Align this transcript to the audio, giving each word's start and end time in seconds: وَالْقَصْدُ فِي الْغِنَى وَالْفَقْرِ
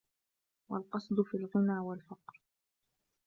وَالْقَصْدُ 0.69 1.21
فِي 1.21 1.37
الْغِنَى 1.37 1.79
وَالْفَقْرِ 1.79 2.41